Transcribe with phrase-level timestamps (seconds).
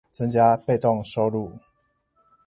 [0.11, 1.59] 增加被動收入